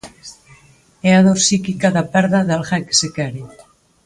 E 1.07 1.09
a 1.17 1.21
dor 1.25 1.37
psíquica 1.43 1.87
da 1.95 2.03
perda 2.13 2.39
de 2.47 2.53
alguén 2.57 2.83
que 2.87 2.95
se 3.01 3.07
quere. 3.15 3.41